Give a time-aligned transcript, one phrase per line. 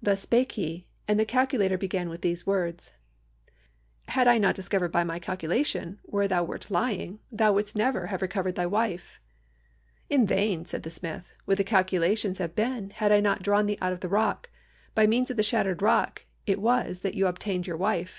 [0.00, 2.92] "Thus spake he; and the calculator began with these words:
[4.06, 8.22] 'Had I not discovered by my calculation where thou wert lying, thou wouldst never have
[8.22, 9.18] recovered thy wife.'
[10.08, 13.78] "'In vain,' said the smith, 'would the calculations have been, had I not drawn thee
[13.82, 14.48] out of the rock.
[14.94, 18.16] By means of the shattered rock it was that you obtained your wife.